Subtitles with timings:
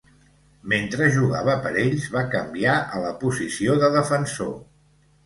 [0.71, 4.57] Mentre jugava per ells, va canviar a la posició de defensor.